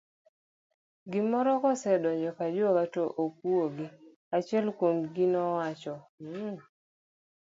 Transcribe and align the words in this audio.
gimoro 1.11 1.51
kosedonjo 1.61 2.31
kajwoga 2.37 2.83
to 2.93 3.03
ok 3.23 3.33
wuogi, 3.49 3.87
achiel 4.35 4.65
kuomgi 4.77 5.25
nowacho 5.33 5.95
mh! 6.21 6.61